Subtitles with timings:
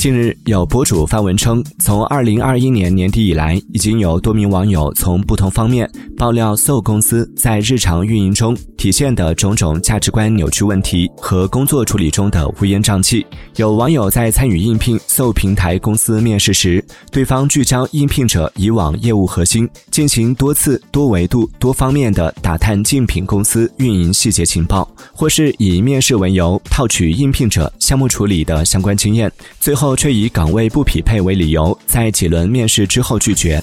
[0.00, 13.26] 近日，有博主发文称，从二零二一年年底以来，已经有多名网友从不同方面爆料 SO 公司在日常运营中体现的种种价值观扭曲问题和工作处理中的乌烟瘴气。
[13.56, 16.82] 有网友在参与应聘 SO 平台公司面试时，
[17.12, 33.62] 对方聚焦应聘者以往业务核心，进行多次、多维度、多方面的打探竞品公司运营细节情报，或是以面试为由套取应聘者项目处理的相关经验，最后却以岗位不匹配为理由，在几轮面试之后拒绝。